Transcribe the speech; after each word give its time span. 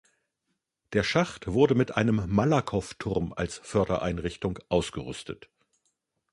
Der 0.93 1.03
Schacht 1.03 1.45
wurde 1.45 1.75
mit 1.75 1.95
einem 1.95 2.23
Malakowturm 2.27 3.33
als 3.37 3.59
Fördereinrichtung 3.59 4.57
ausgerüstet. 4.67 5.47